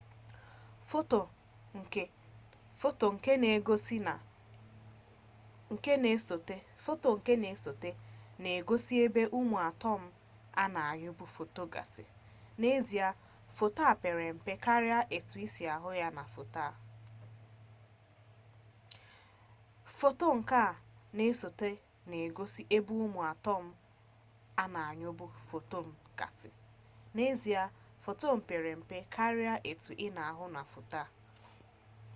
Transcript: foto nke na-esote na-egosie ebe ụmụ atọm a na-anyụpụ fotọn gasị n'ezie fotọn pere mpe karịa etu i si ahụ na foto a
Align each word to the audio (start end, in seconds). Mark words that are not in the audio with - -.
foto 2.81 3.07
nke 5.71 5.91
na-esote 7.41 7.89
na-egosie 8.43 8.99
ebe 9.07 9.23
ụmụ 9.39 9.55
atọm 9.69 10.01
a 10.61 10.63
na-anyụpụ 10.73 11.25
fotọn 11.35 11.67
gasị 11.73 12.03
n'ezie 12.59 13.07
fotọn 13.57 13.91
pere 14.01 14.27
mpe 14.37 14.53
karịa 14.65 14.99
etu 15.15 15.35
i 15.45 15.47
si 15.53 15.63
ahụ 15.75 15.89
na 30.55 30.63
foto 30.71 30.99
a 31.03 31.05